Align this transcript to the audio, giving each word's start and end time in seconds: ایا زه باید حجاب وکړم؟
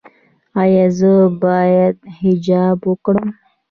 ایا 0.61 0.85
زه 0.97 1.11
باید 1.43 1.95
حجاب 2.19 2.77
وکړم؟ 2.89 3.29